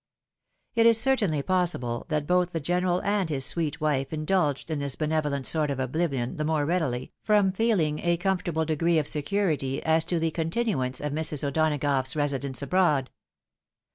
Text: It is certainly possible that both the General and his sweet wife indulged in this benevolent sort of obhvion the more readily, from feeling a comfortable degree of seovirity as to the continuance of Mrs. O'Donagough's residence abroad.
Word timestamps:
It 0.73 0.87
is 0.87 0.99
certainly 0.99 1.43
possible 1.43 2.07
that 2.09 2.25
both 2.25 2.53
the 2.53 2.59
General 2.59 3.03
and 3.03 3.29
his 3.29 3.45
sweet 3.45 3.79
wife 3.79 4.11
indulged 4.11 4.71
in 4.71 4.79
this 4.79 4.95
benevolent 4.95 5.45
sort 5.45 5.69
of 5.69 5.77
obhvion 5.77 6.37
the 6.37 6.43
more 6.43 6.65
readily, 6.65 7.11
from 7.23 7.51
feeling 7.51 7.99
a 8.01 8.17
comfortable 8.17 8.65
degree 8.65 8.97
of 8.97 9.05
seovirity 9.05 9.79
as 9.81 10.03
to 10.05 10.17
the 10.17 10.31
continuance 10.31 11.01
of 11.01 11.11
Mrs. 11.13 11.43
O'Donagough's 11.47 12.15
residence 12.15 12.63
abroad. 12.63 13.11